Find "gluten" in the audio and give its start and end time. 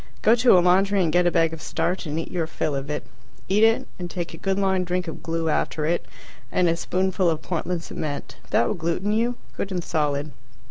8.73-9.11